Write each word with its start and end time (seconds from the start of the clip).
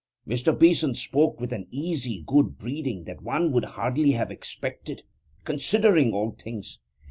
Mr. 0.27 0.51
Beeson 0.57 0.95
spoke 0.95 1.39
with 1.39 1.53
an 1.53 1.67
easy 1.69 2.23
good 2.25 2.57
breeding 2.57 3.03
that 3.03 3.21
one 3.21 3.51
would 3.51 3.63
hardly 3.65 4.13
have 4.13 4.31
expected, 4.31 5.03
considering 5.45 6.11
all 6.11 6.31
things. 6.31 6.79